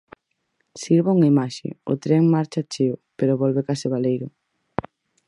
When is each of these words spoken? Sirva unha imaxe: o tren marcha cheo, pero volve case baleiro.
Sirva 0.81 1.15
unha 1.17 1.31
imaxe: 1.33 1.67
o 1.91 1.93
tren 2.03 2.23
marcha 2.33 2.67
cheo, 2.73 2.95
pero 3.17 3.39
volve 3.41 3.61
case 3.69 3.87
baleiro. 3.93 4.27